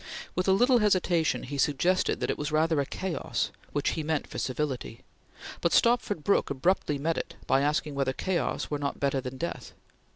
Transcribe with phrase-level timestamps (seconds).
[0.33, 4.25] With a little hesitation, he suggested that it was rather a chaos, which he meant
[4.25, 5.01] for civility;
[5.61, 9.73] but Stopford Brooke abruptly met it by asking whether chaos were not better than death.